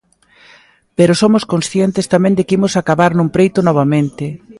[0.97, 4.25] Pero somos conscientes tamén de que imos acabar nun preito novamente.